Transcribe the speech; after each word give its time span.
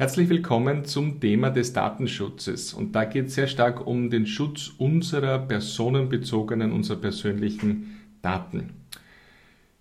Herzlich 0.00 0.30
willkommen 0.30 0.86
zum 0.86 1.20
Thema 1.20 1.50
des 1.50 1.74
Datenschutzes. 1.74 2.72
Und 2.72 2.94
da 2.94 3.04
geht 3.04 3.26
es 3.26 3.34
sehr 3.34 3.48
stark 3.48 3.86
um 3.86 4.08
den 4.08 4.26
Schutz 4.26 4.72
unserer 4.78 5.38
personenbezogenen, 5.38 6.72
unserer 6.72 6.96
persönlichen 6.96 8.00
Daten. 8.22 8.70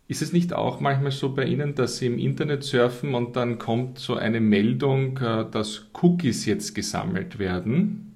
Ist 0.09 0.21
es 0.21 0.33
nicht 0.33 0.51
auch 0.51 0.81
manchmal 0.81 1.13
so 1.13 1.33
bei 1.33 1.45
Ihnen, 1.45 1.73
dass 1.73 1.99
Sie 1.99 2.07
im 2.07 2.19
Internet 2.19 2.65
surfen 2.65 3.15
und 3.15 3.37
dann 3.37 3.59
kommt 3.59 3.97
so 3.97 4.15
eine 4.15 4.41
Meldung, 4.41 5.17
äh, 5.19 5.45
dass 5.49 5.85
Cookies 6.01 6.45
jetzt 6.45 6.75
gesammelt 6.75 7.39
werden? 7.39 8.13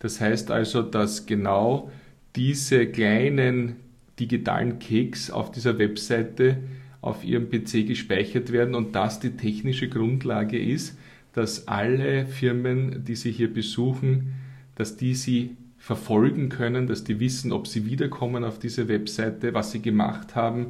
Das 0.00 0.20
heißt 0.20 0.50
also, 0.50 0.82
dass 0.82 1.24
genau 1.24 1.90
diese 2.36 2.88
kleinen 2.88 3.76
digitalen 4.20 4.80
Keks 4.80 5.30
auf 5.30 5.50
dieser 5.50 5.78
Webseite 5.78 6.58
auf 7.04 7.24
ihrem 7.24 7.50
PC 7.50 7.86
gespeichert 7.86 8.50
werden 8.50 8.74
und 8.74 8.94
das 8.94 9.20
die 9.20 9.36
technische 9.36 9.88
Grundlage 9.88 10.58
ist, 10.58 10.98
dass 11.32 11.68
alle 11.68 12.26
Firmen, 12.26 13.04
die 13.04 13.16
Sie 13.16 13.30
hier 13.30 13.52
besuchen, 13.52 14.34
dass 14.74 14.96
die 14.96 15.14
Sie 15.14 15.56
verfolgen 15.84 16.48
können, 16.48 16.86
dass 16.86 17.04
die 17.04 17.20
wissen, 17.20 17.52
ob 17.52 17.66
sie 17.66 17.84
wiederkommen 17.84 18.42
auf 18.42 18.58
diese 18.58 18.88
Webseite, 18.88 19.52
was 19.52 19.70
sie 19.70 19.82
gemacht 19.82 20.34
haben 20.34 20.68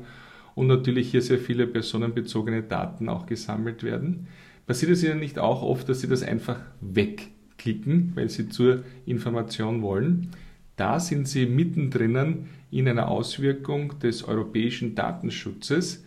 und 0.57 0.67
natürlich 0.67 1.13
hier 1.13 1.23
sehr 1.23 1.39
viele 1.39 1.69
personenbezogene 1.69 2.65
Daten 2.65 3.09
auch 3.09 3.25
gesammelt 3.25 3.85
werden. 3.85 4.27
Passiert 4.67 4.91
es 4.91 5.05
Ihnen 5.05 5.21
nicht 5.21 5.39
auch 5.39 5.63
oft, 5.63 5.89
dass 5.89 6.01
Sie 6.01 6.09
das 6.09 6.25
einfach 6.25 6.59
wegklicken, 6.81 8.11
weil 8.17 8.29
Sie 8.29 8.49
zur 8.49 8.83
Information 9.07 9.83
wollen? 9.83 10.31
Da 10.75 10.99
sind 10.99 11.29
Sie 11.29 11.47
mittendrin 11.47 12.47
in 12.73 12.89
einer 12.89 13.07
Auswirkung 13.07 13.97
des 14.01 14.25
europäischen 14.25 14.97
Datenschutzes, 14.97 16.05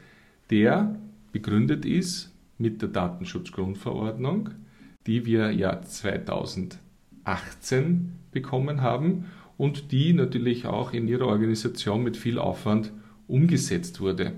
der 0.49 0.95
begründet 1.31 1.85
ist 1.85 2.33
mit 2.57 2.81
der 2.81 2.89
Datenschutzgrundverordnung, 2.89 4.49
die 5.05 5.25
wir 5.25 5.51
ja 5.51 5.81
2018 5.81 8.11
bekommen 8.31 8.81
haben 8.81 9.25
und 9.57 9.91
die 9.91 10.13
natürlich 10.13 10.65
auch 10.65 10.93
in 10.93 11.07
ihrer 11.07 11.27
Organisation 11.27 12.03
mit 12.03 12.17
viel 12.17 12.39
Aufwand 12.39 12.91
umgesetzt 13.27 13.99
wurde. 13.99 14.33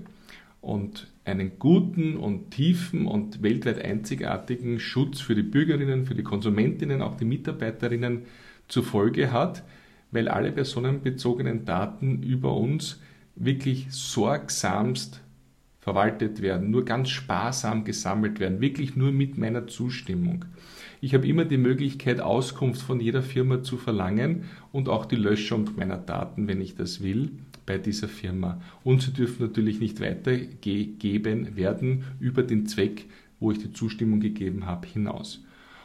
Und 0.60 1.06
einen 1.24 1.58
guten 1.58 2.16
und 2.16 2.50
tiefen 2.50 3.06
und 3.06 3.42
weltweit 3.42 3.82
einzigartigen 3.82 4.80
Schutz 4.80 5.20
für 5.20 5.34
die 5.34 5.42
Bürgerinnen, 5.42 6.04
für 6.04 6.14
die 6.14 6.22
Konsumentinnen, 6.22 7.02
auch 7.02 7.16
die 7.16 7.24
Mitarbeiterinnen 7.24 8.22
zur 8.68 8.84
Folge 8.84 9.32
hat, 9.32 9.62
weil 10.10 10.28
alle 10.28 10.52
personenbezogenen 10.52 11.64
Daten 11.64 12.22
über 12.22 12.56
uns 12.56 13.00
wirklich 13.36 13.86
sorgsamst 13.90 15.22
verwaltet 15.90 16.40
werden, 16.40 16.70
nur 16.70 16.84
ganz 16.84 17.08
sparsam 17.08 17.82
gesammelt 17.82 18.38
werden, 18.38 18.60
wirklich 18.60 18.94
nur 18.94 19.10
mit 19.10 19.38
meiner 19.38 19.66
Zustimmung. 19.66 20.44
Ich 21.00 21.14
habe 21.14 21.26
immer 21.26 21.44
die 21.44 21.56
Möglichkeit, 21.56 22.20
Auskunft 22.20 22.80
von 22.80 23.00
jeder 23.00 23.22
Firma 23.22 23.64
zu 23.64 23.76
verlangen 23.76 24.44
und 24.70 24.88
auch 24.88 25.04
die 25.04 25.16
Löschung 25.16 25.68
meiner 25.76 25.96
Daten, 25.96 26.46
wenn 26.46 26.60
ich 26.60 26.76
das 26.76 27.02
will, 27.02 27.30
bei 27.66 27.76
dieser 27.76 28.06
Firma. 28.06 28.60
Und 28.84 29.02
sie 29.02 29.12
dürfen 29.12 29.44
natürlich 29.44 29.80
nicht 29.80 30.00
weitergegeben 30.00 31.56
werden 31.56 32.04
über 32.20 32.44
den 32.44 32.66
Zweck, 32.66 33.06
wo 33.40 33.50
ich 33.50 33.58
die 33.58 33.72
Zustimmung 33.72 34.20
gegeben 34.20 34.66
habe, 34.66 34.86
hinaus. 34.86 35.42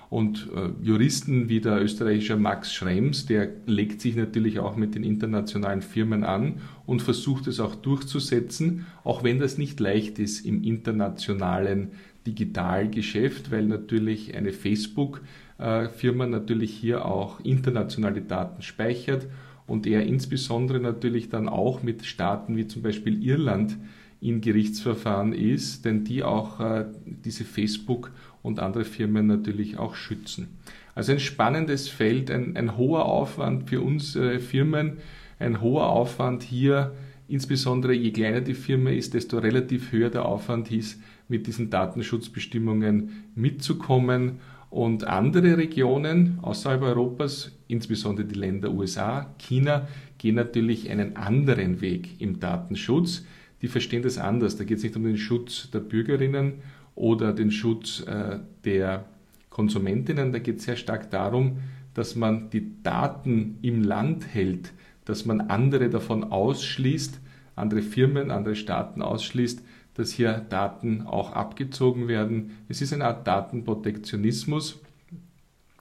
Und 0.10 0.50
äh, 0.56 0.70
Juristen 0.86 1.50
wie 1.50 1.62
der 1.62 1.82
österreichische 1.82 2.38
Max 2.38 2.74
Schrems, 2.74 3.26
der 3.26 3.50
legt 3.66 4.02
sich 4.02 4.16
natürlich 4.16 4.60
auch 4.60 4.76
mit 4.76 4.96
den 4.96 5.04
internationalen 5.04 5.82
Firmen 5.82 6.24
an 6.24 6.62
und 6.86 7.02
versucht 7.02 7.48
es 7.48 7.60
auch 7.60 7.76
durchzusetzen, 7.76 8.86
auch 9.04 9.24
wenn 9.24 9.40
das 9.40 9.58
nicht 9.58 9.80
leicht 9.80 10.20
ist 10.20 10.46
im 10.46 10.64
internationalen 10.64 11.92
Digitalgeschäft, 12.28 13.52
weil 13.52 13.66
natürlich 13.66 14.36
eine 14.36 14.52
Facebook-Firma 14.52 16.26
natürlich 16.26 16.72
hier 16.72 17.06
auch 17.06 17.40
internationale 17.42 18.22
Daten 18.22 18.62
speichert 18.62 19.28
und 19.68 19.88
er 19.88 20.04
insbesondere 20.04 20.80
natürlich 20.80 21.30
dann 21.30 21.50
auch 21.50 21.84
mit 21.84 22.06
Staaten 22.06 22.56
wie 22.58 22.68
zum 22.68 22.82
Beispiel 22.82 23.24
Irland 23.24 23.78
in 24.22 24.42
Gerichtsverfahren 24.42 25.34
ist, 25.34 25.86
denn 25.86 26.04
die 26.04 26.24
auch 26.24 26.60
äh, 26.60 26.86
diese 27.06 27.44
Facebook 27.44 28.12
und 28.42 28.60
andere 28.60 28.86
Firmen 28.86 29.28
natürlich 29.28 29.78
auch 29.78 29.96
schützen. 29.96 30.58
Also 30.94 31.12
ein 31.12 31.20
spannendes 31.20 31.90
Feld, 31.90 32.32
ein, 32.32 32.56
ein 32.56 32.78
hoher 32.78 33.06
Aufwand 33.06 33.70
für 33.70 33.82
unsere 33.82 34.40
Firmen, 34.40 34.98
ein 35.40 35.62
hoher 35.62 35.90
Aufwand 35.90 36.44
hier, 36.44 36.94
insbesondere 37.28 37.94
je 37.94 38.12
kleiner 38.12 38.42
die 38.42 38.54
Firma 38.54 38.92
ist, 38.92 39.14
desto 39.14 39.40
relativ 39.40 39.92
höher 39.92 40.10
der 40.10 40.26
Aufwand 40.26 40.72
ist, 40.72 41.02
mit 41.28 41.48
diesen 41.48 41.70
Datenschutzbestimmungen 41.70 43.26
mitzukommen. 43.36 44.40
Und 44.70 45.06
andere 45.06 45.58
Regionen 45.58 46.40
außerhalb 46.42 46.82
Europas, 46.82 47.52
insbesondere 47.68 48.26
die 48.26 48.36
Länder 48.36 48.72
USA, 48.72 49.34
China, 49.38 49.88
gehen 50.18 50.36
natürlich 50.36 50.90
einen 50.90 51.16
anderen 51.16 51.82
Weg 51.82 52.20
im 52.20 52.40
Datenschutz. 52.40 53.26
Die 53.62 53.68
verstehen 53.68 54.04
das 54.04 54.18
anders. 54.18 54.58
Da 54.58 54.64
geht 54.64 54.78
es 54.78 54.84
nicht 54.84 54.96
um 54.96 55.04
den 55.04 55.18
Schutz 55.18 55.70
der 55.72 55.80
Bürgerinnen 55.80 56.62
oder 56.96 57.34
den 57.34 57.52
Schutz 57.52 58.02
äh, 58.02 58.40
der 58.64 59.06
Konsumentinnen. 59.50 60.32
Da 60.32 60.40
geht 60.40 60.58
es 60.58 60.66
sehr 60.66 60.76
stark 60.76 61.12
darum, 61.12 61.60
dass 61.94 62.16
man 62.16 62.50
die 62.50 62.84
Daten 62.84 63.58
im 63.62 63.82
Land 63.82 64.34
hält, 64.34 64.74
dass 65.06 65.26
man 65.26 65.42
andere 65.42 65.90
davon 65.90 66.26
ausschließt, 66.26 67.20
andere 67.56 67.82
Firmen, 67.82 68.32
andere 68.32 68.56
Staaten 68.56 69.02
ausschließt, 69.02 69.64
dass 69.94 70.12
hier 70.12 70.46
Daten 70.50 71.04
auch 71.04 71.32
abgezogen 71.32 72.08
werden. 72.08 72.52
Es 72.68 72.82
ist 72.82 72.94
eine 72.94 73.06
Art 73.06 73.26
Datenprotektionismus, 73.26 74.82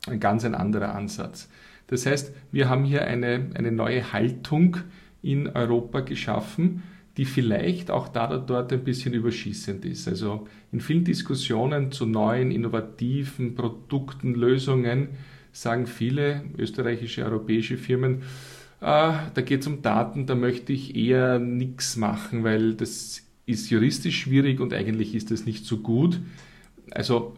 ein 0.06 0.20
ganz 0.20 0.44
ein 0.44 0.54
anderer 0.54 0.94
Ansatz. 0.94 1.48
Das 1.88 2.06
heißt, 2.06 2.32
wir 2.52 2.68
haben 2.68 2.84
hier 2.84 3.04
eine, 3.04 3.50
eine 3.54 3.72
neue 3.72 4.12
Haltung 4.12 4.76
in 5.20 5.48
Europa 5.48 6.00
geschaffen, 6.00 6.82
die 7.16 7.24
vielleicht 7.24 7.90
auch 7.90 8.08
da 8.08 8.28
oder 8.28 8.38
dort 8.38 8.72
ein 8.72 8.82
bisschen 8.82 9.14
überschießend 9.14 9.84
ist. 9.84 10.08
Also 10.08 10.48
in 10.72 10.80
vielen 10.80 11.04
Diskussionen 11.04 11.92
zu 11.92 12.06
neuen, 12.06 12.50
innovativen 12.50 13.54
Produkten, 13.54 14.34
Lösungen 14.34 15.08
sagen 15.52 15.86
viele 15.86 16.42
österreichische, 16.58 17.24
europäische 17.24 17.76
Firmen, 17.76 18.22
ah, 18.80 19.30
da 19.34 19.40
geht 19.40 19.60
es 19.60 19.66
um 19.68 19.82
Daten, 19.82 20.26
da 20.26 20.34
möchte 20.34 20.72
ich 20.72 20.96
eher 20.96 21.38
nichts 21.38 21.96
machen, 21.96 22.42
weil 22.42 22.74
das 22.74 23.22
ist 23.46 23.70
juristisch 23.70 24.20
schwierig 24.20 24.60
und 24.60 24.72
eigentlich 24.72 25.14
ist 25.14 25.30
das 25.30 25.46
nicht 25.46 25.64
so 25.64 25.78
gut. 25.78 26.20
Also 26.90 27.34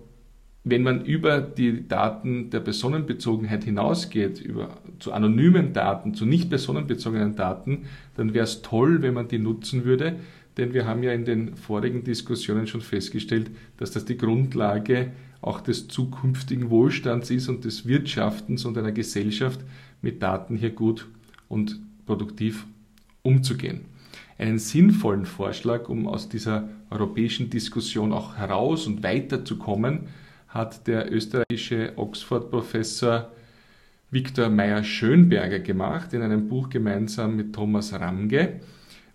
wenn 0.68 0.82
man 0.82 1.04
über 1.04 1.40
die 1.40 1.86
Daten 1.86 2.50
der 2.50 2.58
Personenbezogenheit 2.58 3.62
hinausgeht, 3.62 4.40
über, 4.40 4.78
zu 4.98 5.12
anonymen 5.12 5.72
Daten, 5.72 6.12
zu 6.12 6.26
nicht 6.26 6.50
personenbezogenen 6.50 7.36
Daten, 7.36 7.84
dann 8.16 8.34
wäre 8.34 8.42
es 8.42 8.62
toll, 8.62 9.00
wenn 9.00 9.14
man 9.14 9.28
die 9.28 9.38
nutzen 9.38 9.84
würde, 9.84 10.16
denn 10.56 10.74
wir 10.74 10.84
haben 10.84 11.04
ja 11.04 11.12
in 11.12 11.24
den 11.24 11.54
vorigen 11.54 12.02
Diskussionen 12.02 12.66
schon 12.66 12.80
festgestellt, 12.80 13.52
dass 13.76 13.92
das 13.92 14.06
die 14.06 14.16
Grundlage 14.16 15.12
auch 15.40 15.60
des 15.60 15.86
zukünftigen 15.86 16.68
Wohlstands 16.68 17.30
ist 17.30 17.48
und 17.48 17.64
des 17.64 17.86
Wirtschaftens 17.86 18.64
und 18.64 18.76
einer 18.76 18.90
Gesellschaft 18.90 19.60
mit 20.02 20.20
Daten 20.20 20.56
hier 20.56 20.70
gut 20.70 21.06
und 21.48 21.78
produktiv 22.06 22.66
umzugehen. 23.22 23.82
Einen 24.36 24.58
sinnvollen 24.58 25.26
Vorschlag, 25.26 25.88
um 25.88 26.08
aus 26.08 26.28
dieser 26.28 26.68
europäischen 26.90 27.50
Diskussion 27.50 28.12
auch 28.12 28.36
heraus 28.36 28.88
und 28.88 29.04
weiterzukommen, 29.04 30.08
hat 30.48 30.86
der 30.86 31.12
österreichische 31.12 31.92
Oxford-Professor 31.96 33.30
Viktor 34.10 34.48
Meyer-Schönberger 34.48 35.58
gemacht 35.58 36.12
in 36.12 36.22
einem 36.22 36.48
Buch 36.48 36.70
gemeinsam 36.70 37.36
mit 37.36 37.52
Thomas 37.52 37.92
Ramge, 37.92 38.60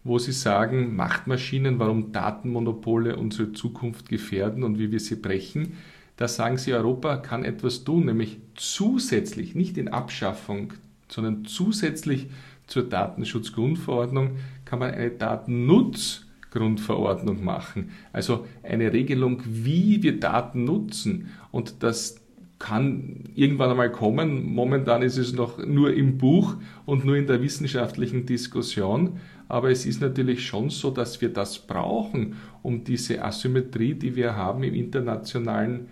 wo 0.04 0.20
sie 0.20 0.34
sagen, 0.34 0.96
Machtmaschinen, 0.96 1.80
warum 1.80 2.12
Datenmonopole 2.12 3.16
unsere 3.16 3.54
Zukunft 3.54 4.10
gefährden 4.10 4.64
und 4.64 4.80
wie 4.80 4.92
wir 4.92 5.00
sie 5.00 5.16
brechen. 5.16 5.74
Da 6.18 6.28
sagen 6.28 6.58
sie, 6.58 6.74
Europa 6.74 7.18
kann 7.18 7.46
etwas 7.46 7.84
tun, 7.84 8.06
nämlich 8.06 8.38
zusätzlich, 8.56 9.56
nicht 9.56 9.78
in 9.78 9.88
Abschaffung, 9.88 10.74
sondern 11.08 11.46
zusätzlich 11.46 12.30
zur 12.68 12.84
Datenschutzgrundverordnung 12.84 14.38
kann 14.66 14.80
man 14.80 14.92
eine 14.92 15.10
Datennutz 15.10 16.26
Grundverordnung 16.52 17.44
machen. 17.44 17.92
Also 18.14 18.46
eine 18.62 18.94
Regelung, 18.94 19.42
wie 19.46 20.04
wir 20.04 20.20
Daten 20.20 20.66
nutzen. 20.66 21.30
Und 21.52 21.82
das 21.84 22.22
kann 22.60 23.32
irgendwann 23.34 23.72
einmal 23.72 23.92
kommen. 23.92 24.54
Momentan 24.54 25.02
ist 25.02 25.18
es 25.18 25.34
noch 25.34 25.58
nur 25.66 25.94
im 25.94 26.18
Buch 26.18 26.56
und 26.86 27.06
nur 27.06 27.16
in 27.16 27.26
der 27.26 27.42
wissenschaftlichen 27.42 28.26
Diskussion. 28.26 29.20
Aber 29.48 29.72
es 29.72 29.86
ist 29.86 30.00
natürlich 30.00 30.46
schon 30.46 30.70
so, 30.70 30.92
dass 30.92 31.20
wir 31.22 31.30
das 31.30 31.60
brauchen, 31.60 32.36
um 32.62 32.84
diese 32.84 33.24
Asymmetrie, 33.24 33.96
die 33.96 34.16
wir 34.16 34.36
haben 34.36 34.64
im 34.64 34.76
internationalen 34.76 35.88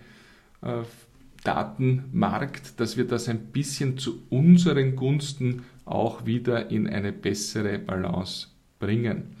äh, 0.62 0.82
Datenmarkt, 1.42 2.78
dass 2.78 2.96
wir 2.96 3.06
das 3.06 3.28
ein 3.28 3.46
bisschen 3.46 3.98
zu 3.98 4.22
unseren 4.30 4.94
Gunsten 4.94 5.62
auch 5.84 6.26
wieder 6.26 6.70
in 6.70 6.86
eine 6.86 7.12
bessere 7.12 7.78
Balance 7.78 8.48
bringen. 8.78 9.39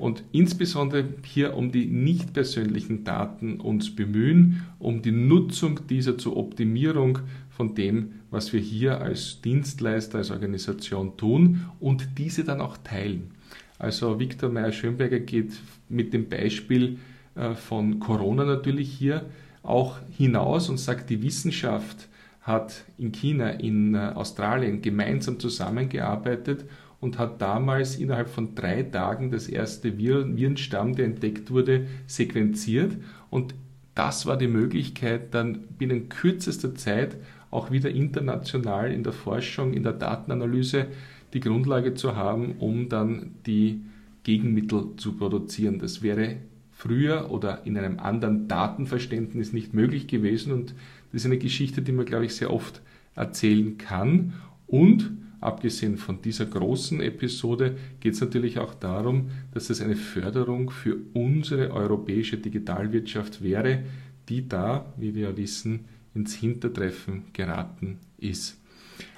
Und 0.00 0.24
insbesondere 0.32 1.04
hier 1.24 1.54
um 1.54 1.72
die 1.72 1.86
nicht 1.86 2.32
persönlichen 2.32 3.04
Daten 3.04 3.60
uns 3.60 3.94
bemühen, 3.94 4.66
um 4.78 5.02
die 5.02 5.12
Nutzung 5.12 5.80
dieser 5.88 6.16
zur 6.16 6.36
Optimierung 6.36 7.18
von 7.50 7.74
dem, 7.74 8.12
was 8.30 8.52
wir 8.54 8.60
hier 8.60 9.00
als 9.00 9.42
Dienstleister, 9.42 10.18
als 10.18 10.30
Organisation 10.30 11.16
tun 11.18 11.66
und 11.80 12.18
diese 12.18 12.44
dann 12.44 12.62
auch 12.62 12.78
teilen. 12.78 13.32
Also 13.78 14.18
Viktor 14.18 14.50
Meyer-Schönberger 14.50 15.20
geht 15.20 15.52
mit 15.88 16.14
dem 16.14 16.28
Beispiel 16.28 16.98
äh, 17.34 17.54
von 17.54 18.00
Corona 18.00 18.44
natürlich 18.44 18.90
hier 18.90 19.26
auch 19.62 19.98
hinaus 20.16 20.70
und 20.70 20.78
sagt, 20.78 21.10
die 21.10 21.22
Wissenschaft 21.22 22.08
hat 22.40 22.84
in 22.96 23.12
China, 23.12 23.50
in 23.50 23.94
äh, 23.94 24.12
Australien 24.14 24.80
gemeinsam 24.80 25.38
zusammengearbeitet 25.38 26.64
und 27.00 27.18
hat 27.18 27.40
damals 27.40 27.96
innerhalb 27.96 28.28
von 28.28 28.54
drei 28.54 28.82
Tagen 28.82 29.30
das 29.30 29.48
erste 29.48 29.98
Virenstamm, 29.98 30.94
der 30.94 31.06
entdeckt 31.06 31.50
wurde, 31.50 31.86
sequenziert. 32.06 32.96
Und 33.30 33.54
das 33.94 34.26
war 34.26 34.36
die 34.36 34.48
Möglichkeit, 34.48 35.34
dann 35.34 35.62
binnen 35.78 36.08
kürzester 36.08 36.74
Zeit 36.74 37.16
auch 37.50 37.70
wieder 37.70 37.90
international 37.90 38.92
in 38.92 39.02
der 39.02 39.12
Forschung, 39.12 39.72
in 39.72 39.82
der 39.82 39.94
Datenanalyse 39.94 40.86
die 41.32 41.40
Grundlage 41.40 41.94
zu 41.94 42.16
haben, 42.16 42.56
um 42.58 42.88
dann 42.88 43.34
die 43.46 43.80
Gegenmittel 44.22 44.96
zu 44.96 45.16
produzieren. 45.16 45.78
Das 45.78 46.02
wäre 46.02 46.36
früher 46.72 47.30
oder 47.30 47.66
in 47.66 47.76
einem 47.76 47.98
anderen 47.98 48.48
Datenverständnis 48.48 49.52
nicht 49.52 49.74
möglich 49.74 50.06
gewesen 50.06 50.52
und 50.52 50.74
das 51.12 51.22
ist 51.22 51.26
eine 51.26 51.38
Geschichte, 51.38 51.82
die 51.82 51.92
man, 51.92 52.06
glaube 52.06 52.26
ich, 52.26 52.34
sehr 52.34 52.52
oft 52.52 52.80
erzählen 53.16 53.76
kann 53.78 54.34
und 54.66 55.10
abgesehen 55.40 55.96
von 55.96 56.22
dieser 56.22 56.46
großen 56.46 57.00
Episode 57.00 57.76
geht 58.00 58.14
es 58.14 58.20
natürlich 58.20 58.58
auch 58.58 58.74
darum, 58.74 59.30
dass 59.52 59.70
es 59.70 59.80
eine 59.80 59.96
Förderung 59.96 60.70
für 60.70 60.96
unsere 61.14 61.70
europäische 61.72 62.36
Digitalwirtschaft 62.36 63.42
wäre, 63.42 63.84
die 64.28 64.48
da, 64.48 64.92
wie 64.96 65.14
wir 65.14 65.30
ja 65.30 65.36
wissen, 65.36 65.86
ins 66.14 66.34
Hintertreffen 66.34 67.24
geraten 67.32 67.98
ist. 68.18 68.60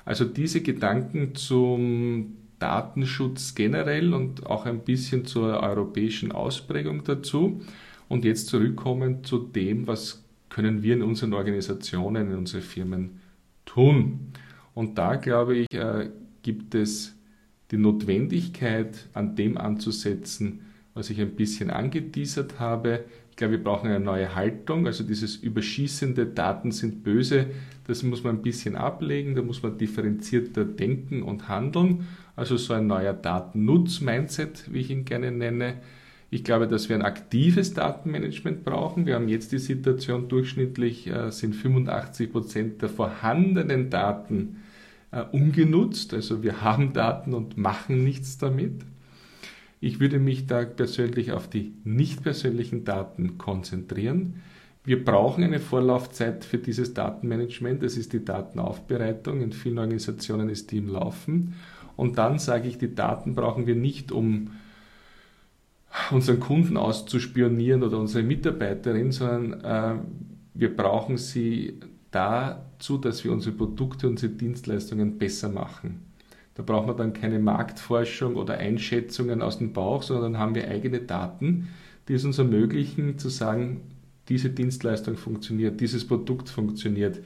Also 0.04 0.24
diese 0.24 0.62
Gedanken 0.62 1.34
zum 1.34 2.36
Datenschutz 2.58 3.54
generell 3.54 4.14
und 4.14 4.46
auch 4.46 4.66
ein 4.66 4.80
bisschen 4.80 5.24
zur 5.24 5.60
europäischen 5.60 6.30
Ausprägung 6.30 7.02
dazu. 7.02 7.60
Und 8.08 8.24
jetzt 8.24 8.48
zurückkommen 8.48 9.24
zu 9.24 9.38
dem, 9.38 9.86
was 9.86 10.22
können 10.48 10.82
wir 10.82 10.94
in 10.94 11.02
unseren 11.02 11.32
Organisationen, 11.32 12.30
in 12.30 12.38
unseren 12.38 12.62
Firmen 12.62 13.20
tun. 13.64 14.32
Und 14.74 14.98
da 14.98 15.16
glaube 15.16 15.56
ich, 15.56 15.72
äh, 15.74 16.10
gibt 16.42 16.74
es 16.74 17.14
die 17.70 17.76
Notwendigkeit, 17.78 19.08
an 19.14 19.34
dem 19.34 19.56
anzusetzen, 19.56 20.60
was 20.94 21.10
ich 21.10 21.20
ein 21.20 21.36
bisschen 21.36 21.70
angeteasert 21.70 22.60
habe. 22.60 23.04
Ich 23.30 23.36
glaube, 23.36 23.52
wir 23.52 23.64
brauchen 23.64 23.88
eine 23.88 24.00
neue 24.00 24.34
Haltung. 24.34 24.86
Also 24.86 25.04
dieses 25.04 25.36
überschießende 25.36 26.26
Daten 26.26 26.70
sind 26.70 27.02
böse, 27.02 27.46
das 27.86 28.02
muss 28.02 28.22
man 28.22 28.36
ein 28.36 28.42
bisschen 28.42 28.76
ablegen. 28.76 29.34
Da 29.34 29.42
muss 29.42 29.62
man 29.62 29.78
differenzierter 29.78 30.64
denken 30.64 31.22
und 31.22 31.48
handeln. 31.48 32.06
Also 32.36 32.56
so 32.56 32.74
ein 32.74 32.86
neuer 32.86 33.14
Datennutz-Mindset, 33.14 34.72
wie 34.72 34.80
ich 34.80 34.90
ihn 34.90 35.04
gerne 35.04 35.30
nenne. 35.30 35.76
Ich 36.32 36.44
glaube, 36.44 36.66
dass 36.66 36.88
wir 36.88 36.96
ein 36.96 37.02
aktives 37.02 37.74
Datenmanagement 37.74 38.64
brauchen. 38.64 39.04
Wir 39.04 39.16
haben 39.16 39.28
jetzt 39.28 39.52
die 39.52 39.58
Situation, 39.58 40.28
durchschnittlich 40.28 41.06
äh, 41.06 41.30
sind 41.30 41.54
85 41.54 42.32
Prozent 42.32 42.80
der 42.80 42.88
vorhandenen 42.88 43.90
Daten 43.90 44.62
äh, 45.10 45.24
ungenutzt. 45.30 46.14
Also 46.14 46.42
wir 46.42 46.62
haben 46.62 46.94
Daten 46.94 47.34
und 47.34 47.58
machen 47.58 48.02
nichts 48.02 48.38
damit. 48.38 48.80
Ich 49.78 50.00
würde 50.00 50.18
mich 50.18 50.46
da 50.46 50.64
persönlich 50.64 51.32
auf 51.32 51.50
die 51.50 51.74
nicht 51.84 52.22
persönlichen 52.22 52.86
Daten 52.86 53.36
konzentrieren. 53.36 54.40
Wir 54.84 55.04
brauchen 55.04 55.44
eine 55.44 55.60
Vorlaufzeit 55.60 56.46
für 56.46 56.56
dieses 56.56 56.94
Datenmanagement. 56.94 57.82
Das 57.82 57.98
ist 57.98 58.14
die 58.14 58.24
Datenaufbereitung. 58.24 59.42
In 59.42 59.52
vielen 59.52 59.78
Organisationen 59.78 60.48
ist 60.48 60.72
die 60.72 60.78
im 60.78 60.88
Laufen. 60.88 61.56
Und 61.94 62.16
dann 62.16 62.38
sage 62.38 62.68
ich, 62.68 62.78
die 62.78 62.94
Daten 62.94 63.34
brauchen 63.34 63.66
wir 63.66 63.76
nicht, 63.76 64.12
um 64.12 64.52
unseren 66.10 66.40
Kunden 66.40 66.76
auszuspionieren 66.76 67.82
oder 67.82 67.98
unsere 67.98 68.24
Mitarbeiterin, 68.24 69.12
sondern 69.12 69.60
äh, 69.60 70.02
wir 70.54 70.76
brauchen 70.76 71.16
sie 71.16 71.80
dazu, 72.10 72.98
dass 72.98 73.24
wir 73.24 73.32
unsere 73.32 73.54
Produkte, 73.54 74.08
unsere 74.08 74.32
Dienstleistungen 74.32 75.18
besser 75.18 75.48
machen. 75.48 76.02
Da 76.54 76.62
brauchen 76.62 76.88
wir 76.88 76.94
dann 76.94 77.14
keine 77.14 77.38
Marktforschung 77.38 78.36
oder 78.36 78.58
Einschätzungen 78.58 79.40
aus 79.40 79.58
dem 79.58 79.72
Bauch, 79.72 80.02
sondern 80.02 80.34
dann 80.34 80.40
haben 80.40 80.54
wir 80.54 80.68
eigene 80.68 81.00
Daten, 81.00 81.68
die 82.08 82.14
es 82.14 82.24
uns 82.24 82.38
ermöglichen 82.38 83.18
zu 83.18 83.30
sagen, 83.30 83.80
diese 84.28 84.50
Dienstleistung 84.50 85.16
funktioniert, 85.16 85.80
dieses 85.80 86.06
Produkt 86.06 86.48
funktioniert, 86.48 87.20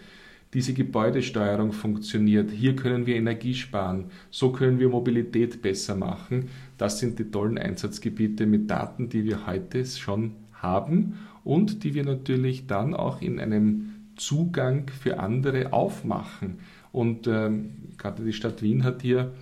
diese 0.54 0.74
Gebäudesteuerung 0.74 1.72
funktioniert, 1.72 2.50
hier 2.50 2.76
können 2.76 3.06
wir 3.06 3.16
Energie 3.16 3.54
sparen, 3.54 4.06
so 4.30 4.52
können 4.52 4.78
wir 4.78 4.88
Mobilität 4.88 5.60
besser 5.60 5.96
machen. 5.96 6.48
Das 6.78 6.98
sind 6.98 7.18
die 7.18 7.30
tollen 7.30 7.58
Einsatzgebiete 7.58 8.46
mit 8.46 8.70
Daten, 8.70 9.08
die 9.08 9.24
wir 9.24 9.46
heute 9.46 9.84
schon 9.84 10.32
haben 10.52 11.18
und 11.44 11.84
die 11.84 11.94
wir 11.94 12.04
natürlich 12.04 12.66
dann 12.66 12.94
auch 12.94 13.20
in 13.20 13.38
einem 13.40 13.92
Zugang 14.16 14.88
für 14.88 15.20
andere 15.20 15.72
aufmachen. 15.72 16.58
Und 16.92 17.26
ähm, 17.26 17.72
gerade 17.98 18.24
die 18.24 18.32
Stadt 18.32 18.62
Wien 18.62 18.84
hat 18.84 19.02
hier 19.02 19.32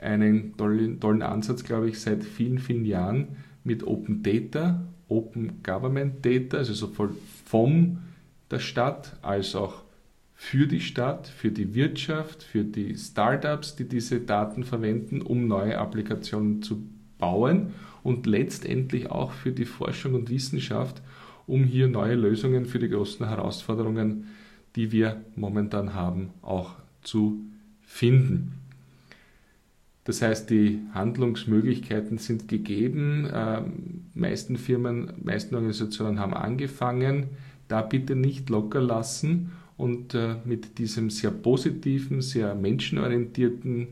einen 0.00 0.56
tollen, 0.56 1.00
tollen 1.00 1.22
Ansatz, 1.22 1.64
glaube 1.64 1.88
ich, 1.88 2.00
seit 2.00 2.24
vielen, 2.24 2.58
vielen 2.58 2.84
Jahren 2.84 3.28
mit 3.64 3.86
Open 3.86 4.22
Data, 4.22 4.82
Open 5.08 5.62
Government 5.62 6.24
Data, 6.24 6.58
also 6.58 6.74
sowohl 6.74 7.14
von 7.44 7.98
der 8.50 8.58
Stadt 8.58 9.16
als 9.22 9.54
auch 9.54 9.85
für 10.38 10.66
die 10.66 10.80
Stadt, 10.80 11.26
für 11.26 11.50
die 11.50 11.74
Wirtschaft, 11.74 12.42
für 12.42 12.62
die 12.62 12.94
Startups, 12.94 13.74
die 13.74 13.88
diese 13.88 14.20
Daten 14.20 14.64
verwenden, 14.64 15.22
um 15.22 15.48
neue 15.48 15.78
Applikationen 15.78 16.62
zu 16.62 16.86
bauen 17.18 17.72
und 18.02 18.26
letztendlich 18.26 19.10
auch 19.10 19.32
für 19.32 19.50
die 19.50 19.64
Forschung 19.64 20.14
und 20.14 20.28
Wissenschaft, 20.28 21.02
um 21.46 21.64
hier 21.64 21.88
neue 21.88 22.14
Lösungen 22.14 22.66
für 22.66 22.78
die 22.78 22.90
großen 22.90 23.26
Herausforderungen, 23.26 24.28
die 24.76 24.92
wir 24.92 25.22
momentan 25.36 25.94
haben, 25.94 26.30
auch 26.42 26.74
zu 27.02 27.40
finden. 27.80 28.52
Das 30.04 30.20
heißt, 30.22 30.50
die 30.50 30.80
Handlungsmöglichkeiten 30.92 32.18
sind 32.18 32.46
gegeben. 32.46 33.28
Ähm, 33.32 34.04
meisten 34.14 34.56
Firmen, 34.56 35.12
meisten 35.24 35.54
Organisationen 35.54 36.20
haben 36.20 36.34
angefangen. 36.34 37.30
Da 37.68 37.82
bitte 37.82 38.14
nicht 38.14 38.50
locker 38.50 38.80
lassen 38.80 39.50
und 39.76 40.14
äh, 40.14 40.36
mit 40.44 40.78
diesem 40.78 41.10
sehr 41.10 41.30
positiven, 41.30 42.22
sehr 42.22 42.54
menschenorientierten 42.54 43.88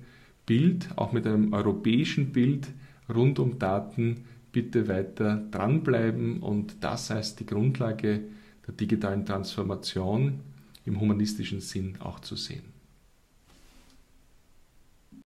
Bild, 0.47 0.89
auch 0.97 1.13
mit 1.13 1.27
einem 1.27 1.53
europäischen 1.53 2.33
Bild 2.33 2.69
rund 3.13 3.39
um 3.39 3.59
Daten, 3.59 4.25
bitte 4.53 4.89
weiter 4.89 5.45
dranbleiben 5.51 6.41
und 6.41 6.77
das 6.81 7.11
heißt 7.11 7.41
die 7.41 7.47
Grundlage 7.47 8.21
der 8.67 8.75
digitalen 8.75 9.27
Transformation 9.27 10.41
im 10.85 11.01
humanistischen 11.01 11.61
Sinn 11.61 11.97
auch 12.01 12.21
zu 12.21 12.37
sehen. 12.37 12.74